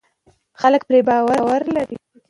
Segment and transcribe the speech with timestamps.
[0.61, 1.97] خلک پرې باور لري.